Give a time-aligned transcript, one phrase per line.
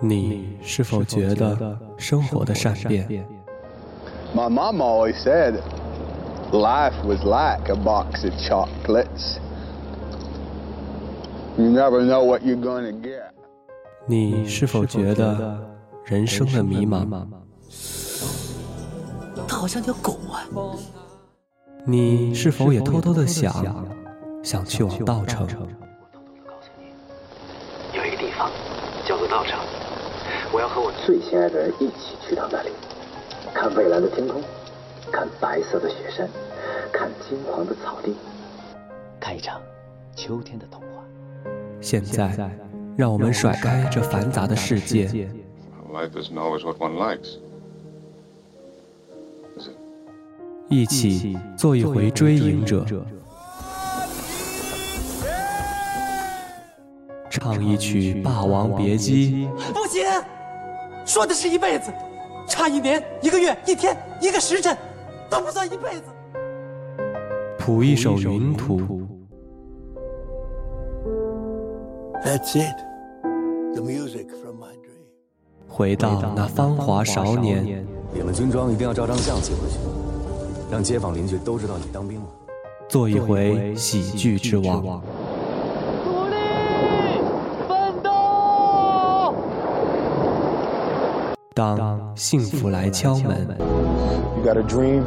[0.00, 3.08] 你是否觉得生活的善变
[4.34, 5.60] ？My mom always said
[6.52, 9.38] life was like a box of chocolates.
[11.56, 13.30] You never know what you're going to get.
[14.06, 15.58] 你是否觉得
[16.04, 17.26] 人生的迷茫？
[19.48, 20.46] 它好像条狗啊！
[21.84, 23.52] 你是否也偷偷的想，
[24.42, 25.48] 想去往稻城？
[27.94, 28.50] 有一个地方
[29.06, 29.58] 叫做稻城，
[30.50, 32.70] 我要和我最心爱的人一起去到那里，
[33.52, 34.42] 看蔚蓝的天空，
[35.12, 36.28] 看白色的雪山，
[36.90, 38.14] 看金黄的草地，
[39.20, 39.60] 看一场
[40.16, 41.04] 秋天的童话。
[41.80, 42.50] 现在，
[42.96, 45.28] 让我们甩开这繁杂的世界.
[50.70, 52.86] 一起做一回追影者，
[57.30, 60.04] 唱一曲《霸王别姬》，不行，
[61.08, 61.90] 说的是一辈子，
[62.46, 64.76] 差一年、一个月、一天、一个时辰，
[65.30, 66.02] 都不算一辈子。
[67.58, 68.78] 谱一首《云图》
[72.22, 72.76] ，That's it.
[73.74, 75.00] The music from my dream.
[75.66, 79.78] 回到那芳华少年，领了军装一定要照张相寄回去，
[80.70, 82.26] 让街坊邻居都知道你当兵了。
[82.86, 85.02] 做一回喜剧之王。
[86.04, 86.36] 努力
[87.66, 89.34] 奋斗。
[91.58, 95.02] 当幸福来敲门，You got a dream,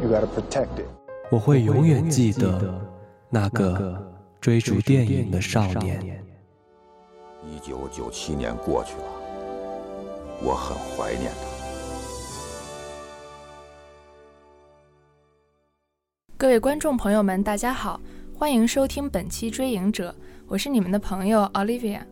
[0.00, 0.86] you got to protect it.
[1.28, 2.80] 我会永远记得
[3.28, 4.00] 那个
[4.40, 6.22] 追逐电影的少年。
[7.42, 9.02] 一九九七年过去了，
[10.40, 11.46] 我很怀念他。
[16.36, 18.00] 各位观众朋友们，大家好，
[18.38, 20.12] 欢迎收听本期《追影者》，
[20.46, 22.02] 我是你们的朋友 Olivia。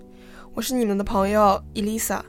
[0.55, 2.21] 我是你们的朋友 Elisa。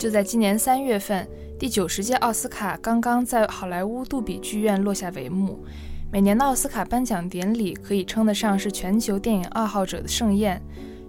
[0.00, 1.28] 就在今年三月份，
[1.58, 5.62] 第九十届奥斯卡刚刚在好莱坞杜比剧院落下帷幕。
[6.10, 10.58] 每年的奥斯卡颁奖典礼可以称得上是全球电影爱好者的盛宴。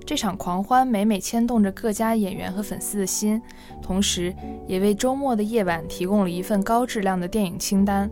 [0.05, 3.41] 这场狂欢每每牵动着各家演员和粉丝的心，
[3.81, 4.35] 同时
[4.67, 8.11] 也为周末的夜晚提供了一份高质量的电影清单。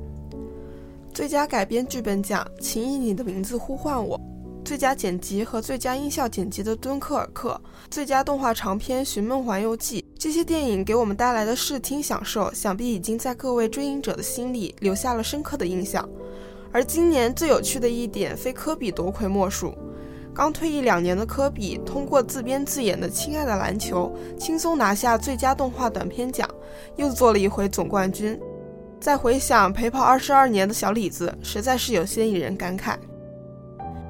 [1.14, 4.18] 最佳改编剧本奖，请以你的名字呼唤我；
[4.64, 7.60] 最佳剪辑和最佳音效剪辑的《敦刻尔克》，
[7.92, 10.02] 最佳动画长片《寻梦环游记》。
[10.20, 16.08] 这些电影给我们带来的视听享受，想必已经在各位追影者的心里留下了深刻的印象。
[16.74, 19.74] 而今年最有趣的一点，非科比夺魁莫属。
[20.36, 26.46] 刚退役两年的科比，通过自编自演的《亲爱的篮球》，轻松拿下最佳动画短片奖，
[26.98, 28.38] 又做了一回总冠军。
[29.00, 32.98] 再回想陪跑二十二年的小李子，实在是有些引人感慨。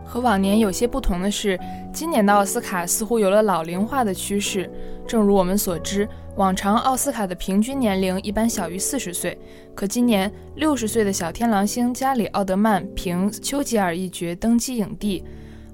[0.10, 1.58] 和往年有些不同的是，
[1.94, 4.68] 今年的奥斯卡似乎有了老龄化的趋势。
[5.08, 9.38] 正如我们所知，往常奥斯卡的平均年龄一般小于四十岁，
[9.76, 15.24] 可今年六十岁的小天狼星加里奥德曼凭《丘吉尔》一角登基影帝，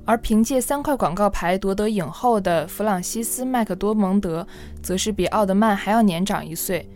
[0.04, 4.46] 而凭借三块广告牌夺得影后的弗朗西斯·麦克多蒙德，
[4.84, 6.90] 则是比奥德曼还要年长一岁。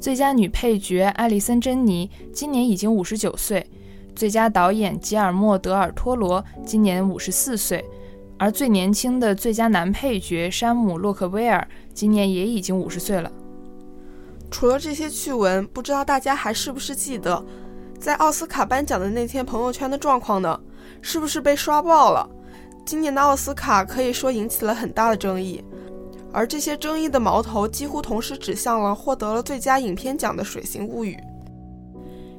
[0.00, 3.66] 最佳女配角艾丽森·珍妮今年已经五十九岁。
[4.16, 7.84] 最佳导演吉尔莫·德尔托罗今年五十四岁，
[8.38, 13.30] 而最年轻的最佳男配角山姆·洛克威尔今年也已经五十岁了。
[14.50, 17.44] 除了这些趣闻，不知道大家还是不是记得，
[18.00, 20.58] 在奥斯卡颁奖的那天朋友圈的状况呢？
[21.02, 22.26] 是不是被刷爆了？
[22.86, 25.62] 今年的奥斯卡可以说引起了很大的争议，
[26.32, 31.14] 而这些争议的矛头几乎同时指向了获得了最佳影片奖的《水形物语》。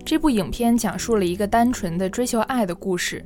[0.07, 3.21] 这部影片讲述了一个单纯的追求爱的故事，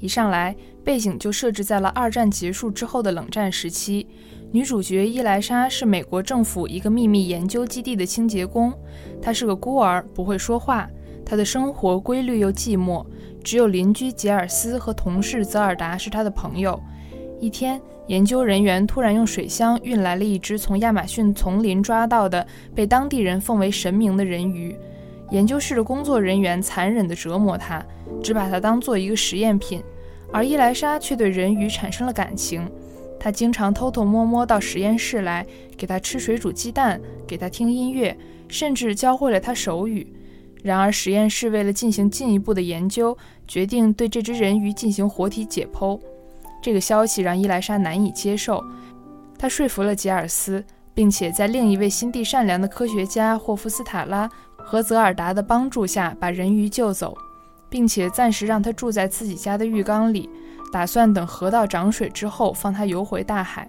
[0.00, 4.06] 一上来背景就设置在了二战结束之后的冷战时期。
[4.50, 8.72] 女主角伊莱莎是美国政府一个秘密研究基地的清洁工，
[9.20, 10.88] 她是个孤儿，不会说话，
[11.22, 13.04] 她的生活规律又寂寞，
[13.44, 16.82] 只有邻居杰尔斯和同事泽尔达是她的朋友。
[17.42, 24.74] 一天，研究人员突然用水箱运来了一只从亚马逊丛林抓到的被当地人奉为神明的人鱼。
[25.32, 27.82] 研究室的工作人员残忍地折磨他，
[28.22, 29.82] 只把他当做一个实验品，
[30.30, 32.70] 而伊莱莎却对人鱼产生了感情。
[33.18, 38.14] 她经常偷偷摸摸到实验室来，给他吃水煮鸡蛋，给他听音乐，
[38.46, 40.06] 甚至教会了他手语。
[40.62, 43.16] 然而，实验室为了进行进一步的研究，
[43.48, 45.98] 决定对这只人鱼进行活体解剖。
[46.60, 48.62] 这个消息让伊莱莎难以接受，
[49.38, 50.62] 她说服了吉尔斯，
[50.92, 54.28] 并且在另一位心地善良的科学家霍夫斯塔拉
[54.64, 57.16] 和泽尔达的帮助下，把人鱼救走，
[57.68, 60.28] 并且暂时让他住在自己家的浴缸里。
[60.72, 63.68] 打算等河道涨水之后放他游回大海。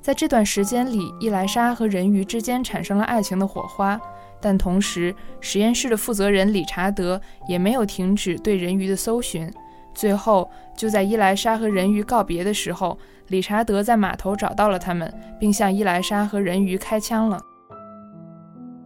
[0.00, 4.00] 在这段时间里，伊莱莎和人鱼之间产生了爱情的火花，
[4.40, 9.52] 但同时，实验室的负责人理查德也没有停止对人鱼的搜寻。
[9.94, 12.96] 最后，就在伊莱莎和人鱼告别的时候，
[13.26, 17.38] 理查德在码头找到了他们，并向伊莱莎和人鱼开枪了。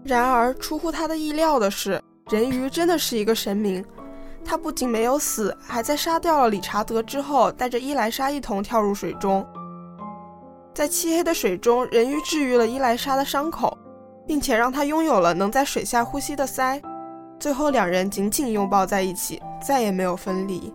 [0.05, 3.83] 然而，出乎他的意料的是，人鱼真的是一个神明。
[4.45, 9.45] 他不仅没有死，还在杀掉了理查德之后，带着伊莱莎一同跳入水中。
[10.75, 13.79] 在漆黑的水中，人鱼治愈了伊莱莎的伤口，
[14.27, 16.83] 并且让她拥有了能在水下呼吸的鳃。
[17.41, 20.75] 最后，两人紧紧拥抱在一起，再也没有分离。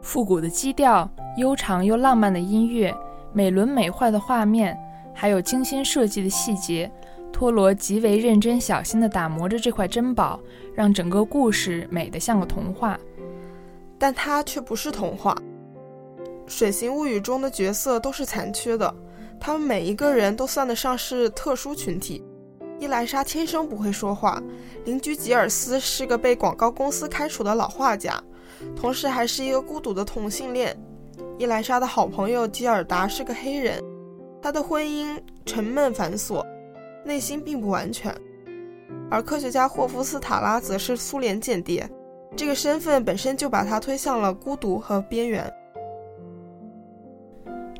[0.00, 2.94] 复古的基调、悠长又浪漫的音乐、
[3.32, 4.78] 美轮美奂的画面，
[5.12, 6.90] 还有精心设计的细节，
[7.32, 10.40] 托罗极为认真小心地打磨着这块珍宝，
[10.74, 12.98] 让整个故事美得像个童话。
[13.98, 15.36] 但它却不是童话。
[16.50, 18.94] 《水形物语》中的角色都是残缺的，
[19.38, 22.24] 他们每一个人都算得上是特殊群体。
[22.80, 24.40] 伊莱莎天生不会说话，
[24.84, 28.22] 邻居吉尔斯是个被广告公司开除的老画家，
[28.76, 30.76] 同时还是一个孤独的同性恋。
[31.38, 33.82] 伊莱莎的好朋友吉尔达是个黑人，
[34.40, 36.44] 他的婚姻沉闷繁琐，
[37.04, 38.14] 内心并不完全。
[39.10, 41.88] 而科学家霍夫斯塔拉则是苏联间谍，
[42.36, 45.50] 这个身份本身就把他推向了孤独和边缘。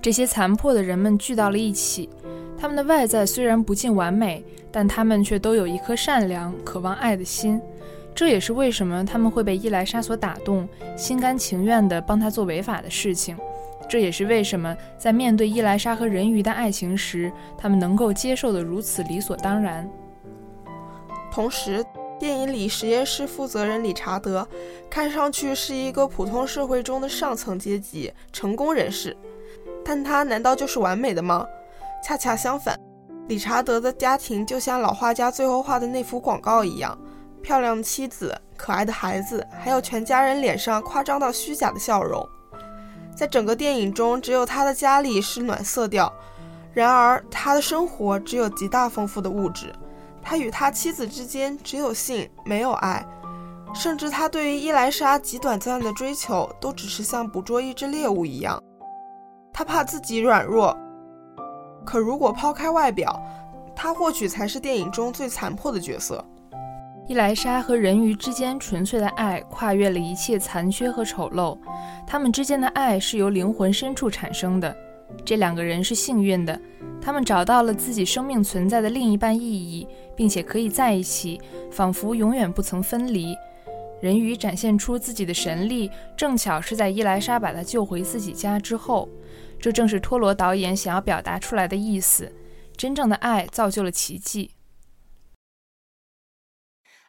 [0.00, 2.08] 这些残破的人们聚到了一起，
[2.56, 7.60] 他们的外在虽然不尽完美，但他们却都有一颗善良、渴望爱的心。
[8.14, 13.36] 这也是为什么他们会被伊莱莎所打动，心甘情愿地帮他做违法的事情。
[13.88, 19.88] 这也是为什么在面对伊莱莎和人鱼的爱情时，他们能够接受得如此理所当然。
[21.32, 21.84] 同时，
[22.18, 24.46] 电影里实验室负责人理查德
[24.90, 29.16] 看上去是一个普通社会中的上层阶级成功人士。
[29.84, 31.46] 但他难道就是完美的吗？
[32.04, 32.78] 恰恰相反，
[33.28, 36.98] 理查德的家庭就像老画家最后画的那幅广告一样，
[37.42, 42.28] 漂亮的妻子、可爱的孩子，还有全家人脸上夸张到虚假的笑容。
[43.18, 46.12] 在整个电影中，只有他的家里是暖色调，
[46.72, 49.74] 然而他的生活只有极大丰富的物质。
[50.22, 53.04] 他与他妻子之间只有性，没有爱，
[53.74, 58.62] 甚至他对于伊莱莎极短暂的追求，都只是像捕捉一只猎物一样。
[59.52, 60.78] 他怕自己软弱，
[61.84, 63.20] 可如果抛开外表，
[63.74, 66.24] 他或许才是电影中最残破的角色。
[67.08, 71.56] 伊莱莎和人鱼之间纯粹的爱，跨越了一切残缺和丑陋。
[72.06, 74.76] 他们之间的爱是由灵魂深处产生的。
[75.24, 76.60] 这两个人是幸运的，
[77.00, 81.40] 他们找到了自己生命存在的另一半意义，并且可以在一起，
[81.70, 83.34] 仿佛永远不曾分离。
[84.02, 89.08] 人鱼展现出自己的神力，正巧是在伊莱莎把他救回自己家之后。
[89.58, 92.30] 这正是托罗导演想要表达出来的意思。
[92.76, 94.50] 真正的爱造就了奇迹。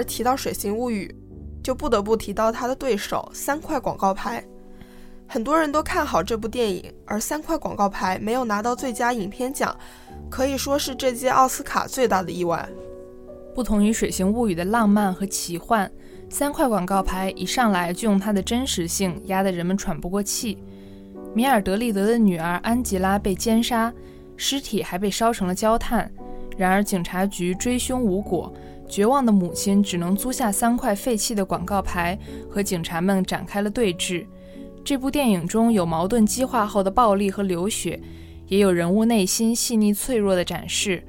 [0.00, 1.14] 而提到《水形物语》，
[1.62, 4.42] 就不得不提到他的对手——三块广告牌。
[5.28, 9.76] 很多人都看好这部电影，而三块广告牌没有拿到最佳影片奖，
[10.30, 12.66] 可以说是这届奥斯卡最大的意外。
[13.54, 15.88] 不同于《水形物语》的浪漫和奇幻，
[16.30, 20.56] 三块广告牌一上来就用它的真实性压得人们喘不过气。
[21.34, 23.92] 米尔德利德的女儿安吉拉被奸杀，
[24.34, 26.10] 尸体还被烧成了焦炭。
[26.56, 28.52] 然而警察局追凶无果，
[28.90, 32.18] 绝望的母亲只能租下三块废弃的广告牌，
[32.50, 34.26] 和警察们展开了对峙。
[34.84, 38.00] 这部电影中有矛盾激化后的暴力和流血，
[38.48, 41.02] 也有人物内心细腻脆弱的展示。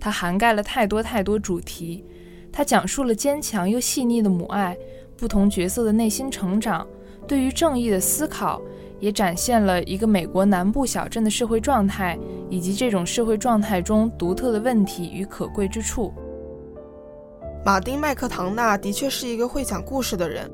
[0.00, 2.04] 它涵盖了太多太多主题。
[2.50, 4.76] 它讲述了坚强又细腻的母爱，
[5.16, 6.84] 不同角色的内心成长，
[7.28, 8.60] 对于正义的思考，
[8.98, 12.18] 也展现了一个美国南部小镇的社会状态，
[12.50, 16.12] 以及这种社会状态中独特的问题与可贵之处。
[17.64, 20.50] 马丁·麦克唐纳的确是一个会讲故事的人。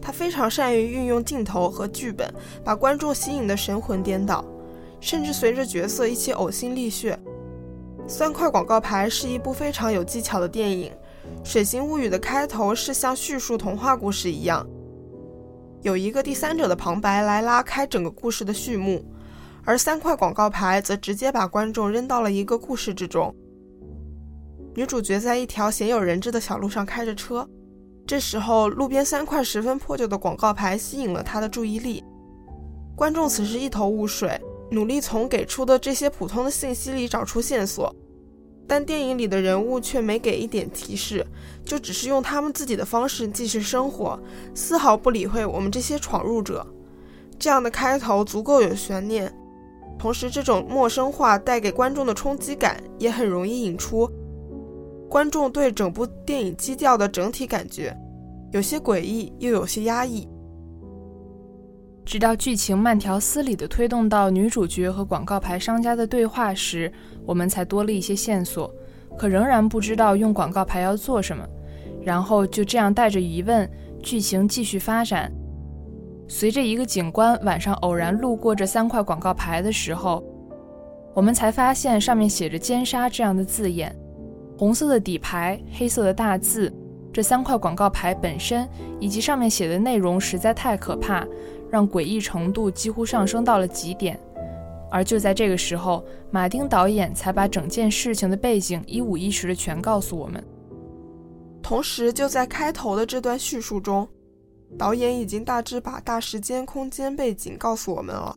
[0.00, 2.32] 他非常善于运用镜头和剧本，
[2.64, 4.44] 把观众吸引的神魂颠倒，
[5.00, 7.18] 甚至随着角色一起呕心沥血。
[8.06, 10.90] 三块广告牌是一部非常有技巧的电影，
[11.48, 14.66] 《水形物语》的开头是像叙述童话故事一样，
[15.82, 19.04] 有一个第三者的旁白来拉开整个故事的序幕，
[19.64, 23.34] 而三块广告牌则直接把观众扔到了一个故事之中。
[24.78, 27.44] 女主角在一条鲜有人知的小路上开着车。
[28.06, 32.04] 这时候，路边三块十分破旧的广告牌吸引了她的注意力。
[32.94, 37.92] 观众此时一头雾水，努力从给出的这些普通的信息里找出线索，
[38.68, 41.26] 但电影里的人物却没给一点提示，
[41.64, 44.16] 就只是用他们自己的方式继续生活，
[44.54, 46.64] 丝毫不理会我们这些闯入者。
[47.36, 49.36] 这样的开头足够有悬念，
[49.98, 54.08] 同时这种陌生化带给观众的冲击感也很容易引出。
[55.08, 57.96] 观众对整部电影基调的整体感觉
[58.52, 60.28] 有些诡异，又有些压抑。
[62.04, 66.90] 直到剧情慢条斯理地推动到女主角和广告牌商家的对话时，
[67.26, 68.74] 我们才多了一些线索，
[69.18, 71.46] 可仍然不知道用广告牌要做什么。
[72.02, 73.70] 然后就这样带着疑问，
[74.02, 75.30] 剧情继续发展。
[76.26, 80.24] 随着一个警官晚上偶然路过这三块广告牌的时候，
[81.14, 83.94] 我们才发现上面写着“奸杀”这样的字眼。
[84.58, 86.72] 红色的底牌，黑色的大字，
[87.12, 91.24] 这三块广告牌本身以及上面写的内容实在太可怕，
[91.70, 94.18] 让诡异程度几乎上升到了极点。
[94.90, 100.44] 而就在这个时候，马丁导演才把整件事情的背景一五一十的全告诉我们。
[101.62, 104.08] 同时，就在开头的这段叙述中，
[104.76, 108.34] 导演已经大致把大时间、空间背景告诉我们了。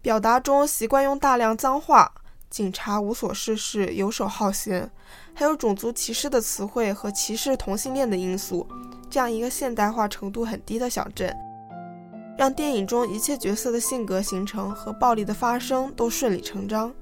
[0.00, 2.12] 表达中习惯用大量脏话。
[2.50, 4.88] 警察无所事事、游手好闲，
[5.34, 8.66] 还有种族歧视的词汇和歧视同性恋的因素，
[9.10, 11.34] 这样一个现代化程度很低的小镇，
[12.38, 16.92] 让电影中一切角色的性格形成和暴力的发生都顺理成章。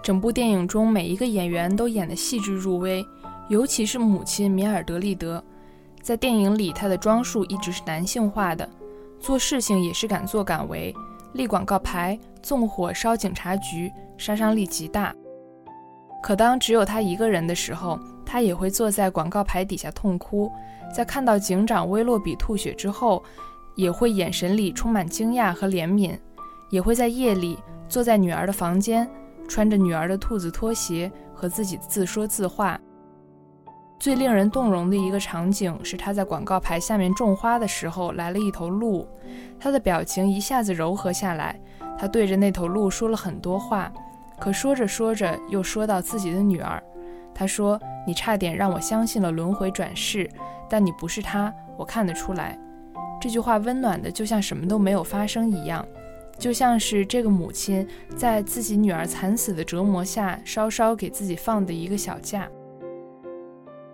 [0.00, 3.04] 整部电影中每一个演员都演得细致入微，
[3.48, 5.42] 尤其是母亲米尔德利德，
[6.00, 8.68] 在电影里她的装束一直是男性化的，
[9.18, 10.94] 做事情也是敢作敢为。
[11.34, 15.14] 立广告牌，纵火烧警察局，杀伤力极大。
[16.22, 20.50] 可当只有他一个人的时候，他也会坐在广告牌底下痛哭。
[20.94, 23.22] 在看到警长威洛比吐血之后，
[23.74, 26.16] 也会眼神里充满惊讶和怜悯。
[26.70, 29.06] 也会在夜里坐在女儿的房间，
[29.46, 32.80] 穿着女儿的兔子拖鞋，和自己自说自话。
[34.00, 39.06] 最令人动容的一个场景是他在广告牌下面种花的时候，来了一头鹿，
[39.60, 41.60] 他的表情一下子柔和下来。
[41.98, 43.92] 他对着那头鹿说了很多话，
[44.42, 46.82] 可说着说着又说到自己的女儿。
[47.32, 50.28] 他说：“你差点让我相信了轮回转世，
[50.68, 52.58] 但你不是他，我看得出来。”
[53.22, 55.86] 这句话温暖的就像什么都没有发生一样，
[56.36, 62.48] 就像是这个母亲在自己女儿惨死的折磨下，稍稍给自己放的一个小假。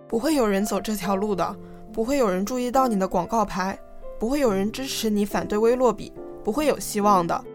[0.07, 1.55] 不会有人走这条路的，
[1.93, 3.77] 不会有人注意到你的广告牌，
[4.19, 6.11] 不会有人支持你反对威洛比，
[6.43, 7.45] 不会有希望的。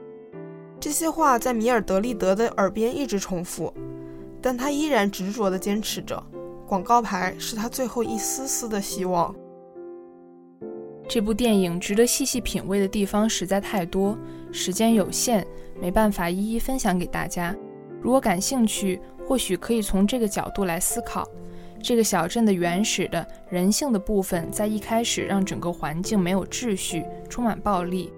[0.84, 3.72] 这些话在米尔德利德的耳边一直重复，
[4.42, 6.22] 但他依然执着地坚持着，
[6.68, 9.34] 广告牌是他最后一丝丝的希望。
[11.08, 14.14] 这部电影值得细细品味的地方实在太多，
[14.52, 15.42] 时间有限，
[15.80, 17.56] 没办法一一分享给大家。
[18.02, 21.26] 如果感兴趣，或许可以从这个角度来思考。
[21.82, 28.12] 这个小镇的原始的人性的部分，在一开始让整个环境没有秩序，充满暴力。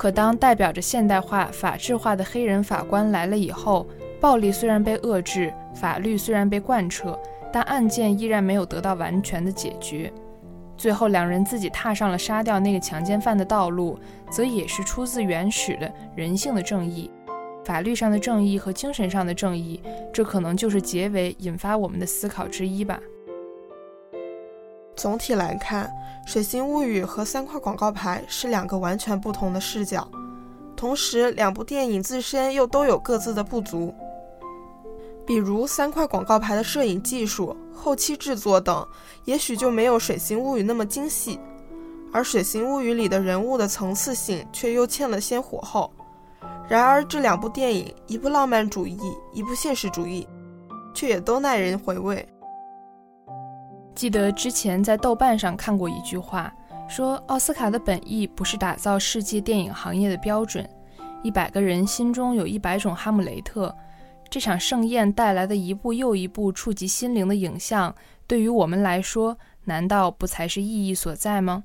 [0.00, 3.86] 可当代表着现代化、法治化的黑人法官来了以后，
[4.18, 7.20] 暴力虽然被遏制，法律虽然被贯彻，
[7.52, 10.10] 但案件依然没有得到完全的解决。
[10.74, 13.98] 最后两人自己踏上了杀掉那个强奸犯的道路，
[14.30, 17.10] 则也是出自原始的人性的正义。
[17.66, 19.82] 法律上的正义和精神上的正义，
[20.14, 22.98] 这可能就是结尾引发我们的思考之一吧。
[25.00, 25.90] 总体来看，
[26.30, 30.06] 《水星物语》和三块广告牌是两个完全不同的视角，
[30.76, 33.94] 同时两部电影自身又都有各自的不足。
[35.26, 38.86] 比如三块广告牌的摄影技术、后期制作等，
[39.24, 41.40] 也许就没有《水星物语》那么精细，
[42.12, 45.90] 而《水星物语》里的人物的层次性却又欠了些火候。
[46.68, 49.00] 然而这两部电影，一部浪漫主义，
[49.32, 50.28] 一部现实主义，
[50.92, 52.28] 却也都耐人回味。
[53.94, 56.52] 记得之前在豆瓣上看过一句话，
[56.88, 60.68] 说奥斯卡的本意不是打造世界电影行业的标准，
[61.22, 63.74] 一百个人心中有一百种哈姆雷特。
[64.30, 67.94] 这场盛宴带来的一部又一部触及心灵的影像，
[68.26, 71.64] 对于我们来说，难道不才是意义所在吗？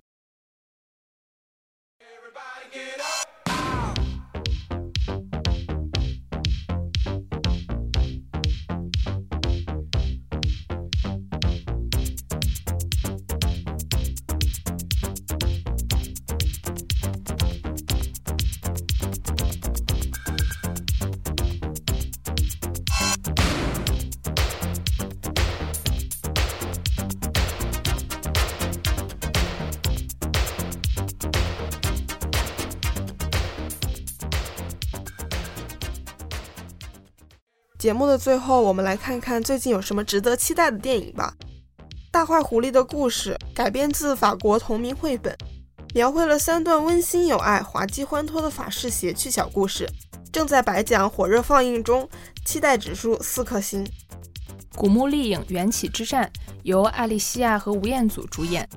[37.85, 41.35] 节目的最后，我们来看看最近有什么值得期待的电影吧。
[42.09, 45.37] 《大坏狐狸的故事》改编自法国同名绘本，
[45.93, 49.87] 描绘了三段温馨有爱、滑稽欢脱的法式谐趣小故事，
[50.31, 52.09] 正在白奖火热放映中，
[52.43, 53.85] 期待指数四颗星。
[54.75, 56.25] 《古墓丽影：缘起之战》
[56.63, 58.67] 由艾莉西亚和吴彦祖主演，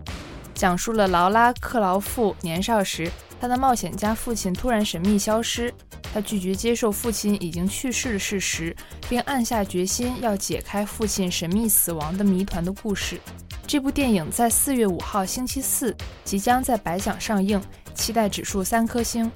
[0.54, 5.72] 讲述了劳拉·克劳夫年少时，他的冒险家父亲突然神秘消失。
[6.12, 8.74] 他拒绝接受父亲已经去世的事实，
[9.08, 13.20] 并暗下决心要解开父亲神秘死亡的谜团的故事。
[13.66, 17.62] 这部电影在四月五号星期四即将在白奖上映，
[17.94, 19.30] 期待指数三颗星。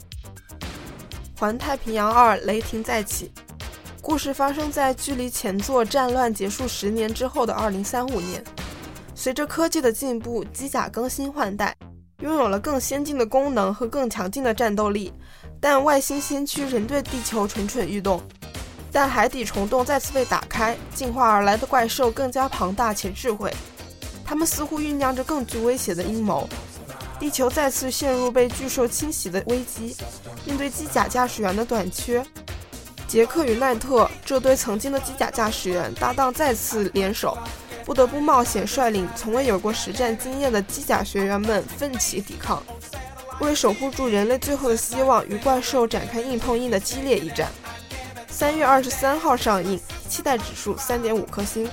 [1.39, 3.31] 《环太平洋二：雷霆再起》
[4.01, 8.43] 故事发生在距离前作战乱结束十年之后的二零三五年。
[9.15, 11.77] 随着科技的进步，机甲更新换代，
[12.23, 15.13] 拥有了更先进的功能和更强劲的战斗力。
[15.61, 18.21] 但外星先驱仍对地球蠢蠢欲动，
[18.91, 23.53] 但海底虫洞再次被打开，进化而来的怪兽更加庞大且智慧，
[24.25, 26.49] 他们似乎酝酿着更具威胁的阴谋。
[27.21, 29.95] 地球再次陷入被巨兽侵袭的危机，
[30.45, 32.25] 面对机甲驾驶员的短缺，
[33.07, 37.39] 杰克与奈特这对曾经的机甲驾驶员搭档再次联手，
[37.85, 42.63] 不得不冒险率领从未有过实战经验的机甲学员们奋起抵抗。
[43.41, 47.49] 为守护住人类最后的希望，与怪兽展开硬碰硬的激烈一战。
[48.29, 51.69] 三月二十三号上映，期待指数三点五颗星。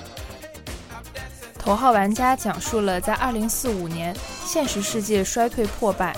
[1.58, 6.16] 头号玩家讲述了在二零四五年现实世界衰退破败，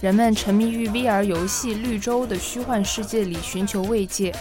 [0.00, 4.34] 人们沉迷于 VR 游戏《绿洲》的虚幻世界里寻求慰藉。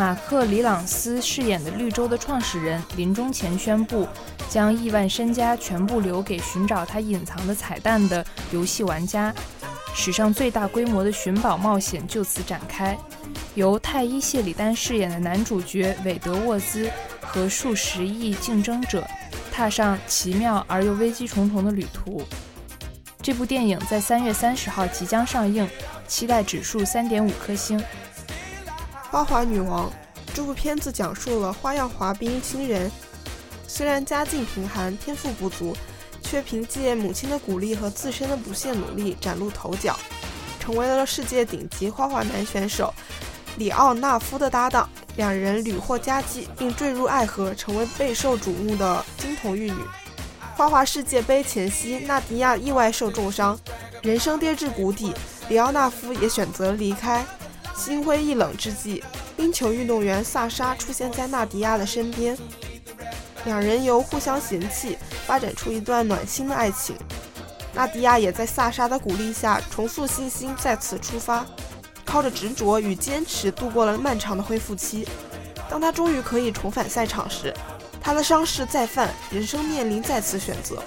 [0.00, 4.08] 马克·里朗斯饰演的绿洲的创始人临终前宣布，
[4.48, 9.30] 将亿万身家全部留给寻找他隐藏的彩蛋的游戏玩家。
[9.94, 12.96] 史上最大规模的寻宝冒险就此展开，
[13.54, 19.06] 由泰伊·谢里丹饰演的男主角韦德沃兹和数十亿竞争者
[19.52, 22.22] 踏上奇妙而又危机重重的旅途。
[23.20, 25.68] 这部电影在三月三十号即将上映，
[26.08, 27.78] 期待指数三点五颗星。
[29.10, 29.90] 花滑女王
[30.32, 32.88] 这部片子讲述了花样滑冰新人，
[33.66, 35.76] 虽然家境贫寒、天赋不足，
[36.22, 39.98] 却凭借母亲的鼓励和自身的不懈努力崭露头角，
[40.60, 42.94] 成为了世界顶级花滑男选手
[43.56, 44.88] 里奥纳夫的搭档。
[45.16, 49.82] 两人屡获佳绩，并坠入爱河，成为备受瞩目的金童玉女。
[50.56, 53.58] 花滑世界杯前夕，纳迪亚意外受重伤，
[54.02, 55.12] 人生跌至谷底，
[55.48, 57.26] 里奥纳夫也选择离开。
[57.74, 59.02] 心灰意冷之际，
[59.36, 62.36] 冰球运动员萨莎出现在纳迪亚的身边，
[63.44, 66.94] 两人由互相嫌弃发展出一段暖心的爱情。
[67.72, 71.46] 纳迪亚也在萨莎的鼓励下重塑信心，再次出发，
[72.04, 75.06] 靠着执着与坚持度过了漫长的恢复期。
[75.68, 77.54] 当他终于可以重返赛场时，
[78.00, 80.82] 他的伤势再犯，人生面临再次选择。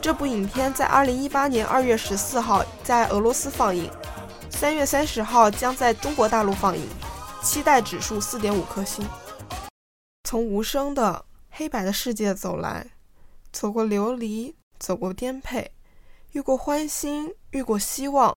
[0.00, 3.90] 这部影片在二零一八年二月十四号在俄罗斯放映。
[4.52, 6.86] 三月三十号将在中国大陆放映，
[7.42, 9.04] 期待指数四点五颗星。
[10.22, 12.86] 从无声的黑白的世界走来，
[13.52, 15.72] 走过流离，走过颠沛，
[16.30, 18.36] 遇过欢欣，遇过希望，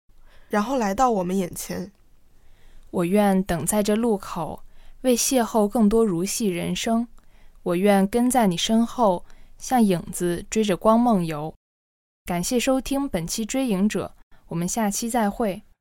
[0.48, 1.92] 然后来到我们眼前。
[2.92, 4.64] 我愿等在这路口，
[5.02, 7.08] 为邂逅更多如戏人生。
[7.64, 9.26] 我愿跟在你身后，
[9.58, 11.54] 像影子追着光梦游。
[12.26, 14.16] 感谢收听本期《追影者》，
[14.48, 15.64] 我们下期再会。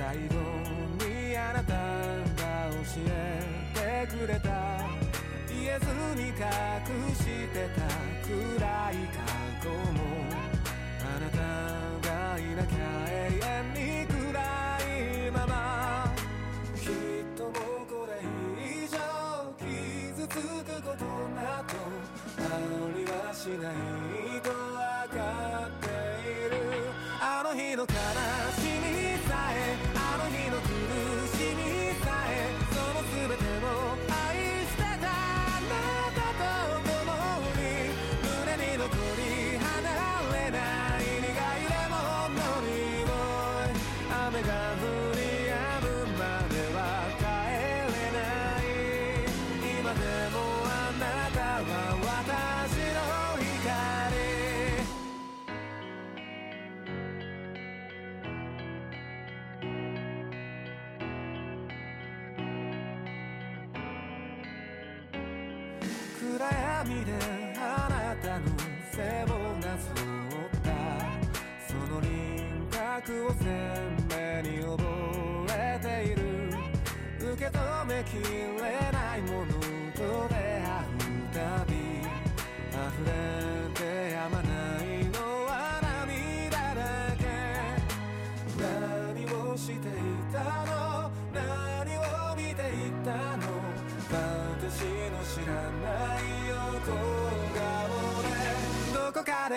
[0.00, 0.34] 最後
[1.04, 4.48] にあなたが教えてくれた
[5.46, 5.84] 言えず
[6.18, 6.34] に隠
[7.14, 7.84] してた
[8.26, 8.32] 暗
[8.92, 9.20] い過
[9.62, 10.00] 去も。
[11.04, 11.36] あなた
[12.08, 12.76] がいなきゃ
[13.10, 14.40] 永遠に暗
[15.28, 16.14] いまま
[16.74, 16.90] きっ
[17.36, 17.50] とも。
[17.50, 17.52] う
[17.86, 18.10] これ
[18.56, 18.96] 以上
[19.58, 20.40] 傷つく
[20.80, 21.04] こと
[21.36, 21.76] など
[22.38, 22.56] あ
[22.96, 25.86] りはしないとわかって
[26.26, 26.56] いる
[27.20, 28.19] あの日の悲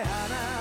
[0.05, 0.52] 花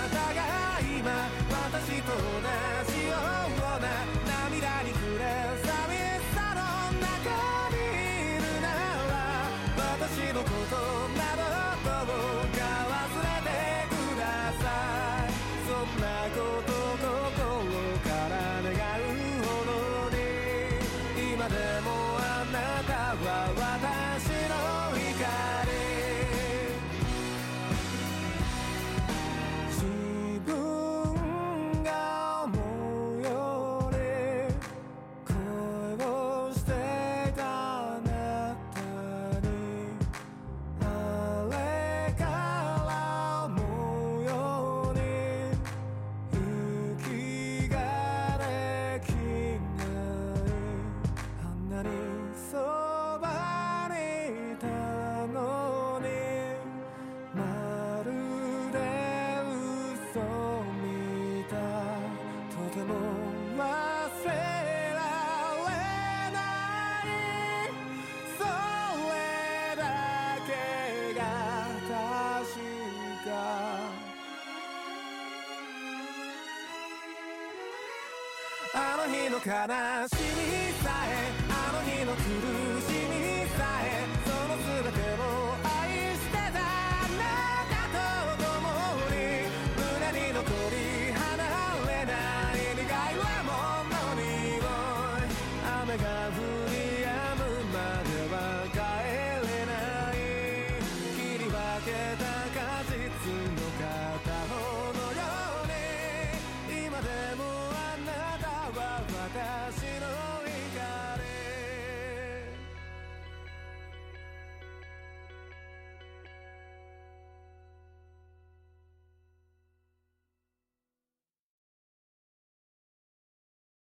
[78.74, 82.61] あの日の悲しみさえあの日の狂い